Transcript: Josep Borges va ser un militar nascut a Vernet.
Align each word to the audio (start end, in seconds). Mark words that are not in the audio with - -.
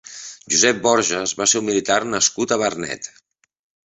Josep 0.53 0.77
Borges 0.85 1.33
va 1.41 1.45
ser 1.51 1.59
un 1.63 1.67
militar 1.67 1.97
nascut 2.13 2.55
a 2.55 2.57
Vernet. 2.63 3.11